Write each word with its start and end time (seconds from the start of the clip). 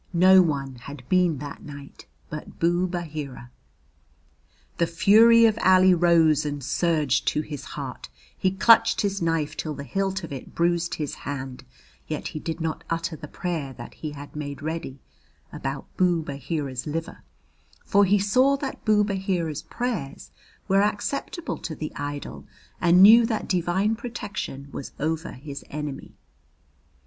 No 0.17 0.41
one 0.41 0.77
had 0.77 1.07
been 1.09 1.37
that 1.37 1.61
night 1.61 2.07
but 2.27 2.57
Boob 2.57 2.95
Aheera. 2.95 3.51
The 4.79 4.87
fury 4.87 5.45
of 5.45 5.59
Ali 5.63 5.93
rose 5.93 6.43
and 6.43 6.63
surged 6.63 7.27
to 7.27 7.41
his 7.41 7.63
heart, 7.77 8.09
he 8.35 8.49
clutched 8.49 9.01
his 9.01 9.21
knife 9.21 9.55
till 9.55 9.75
the 9.75 9.83
hilt 9.83 10.23
of 10.23 10.33
it 10.33 10.55
bruised 10.55 10.95
his 10.95 11.13
hand, 11.13 11.63
yet 12.07 12.29
he 12.29 12.39
did 12.39 12.59
not 12.59 12.83
utter 12.89 13.15
the 13.15 13.27
prayer 13.27 13.73
that 13.73 13.93
he 13.93 14.09
had 14.13 14.35
made 14.35 14.63
ready 14.63 14.97
about 15.53 15.85
Boob 15.97 16.29
Aheera's 16.31 16.87
liver, 16.87 17.21
for 17.85 18.03
he 18.03 18.17
saw 18.17 18.55
that 18.57 18.83
Boob 18.83 19.11
Aheera's 19.11 19.61
prayers 19.61 20.31
were 20.67 20.81
acceptable 20.81 21.59
to 21.59 21.75
the 21.75 21.91
idol 21.95 22.47
and 22.81 23.03
knew 23.03 23.23
that 23.27 23.47
divine 23.47 23.95
protection 23.95 24.67
was 24.71 24.93
over 24.99 25.33
his 25.33 25.63
enemy. 25.69 26.15